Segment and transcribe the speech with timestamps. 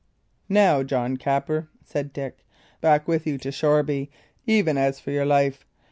[0.49, 2.43] "Now, John Capper," said Dick,
[2.81, 4.09] "back with you to Shoreby,
[4.47, 5.63] even as for your life.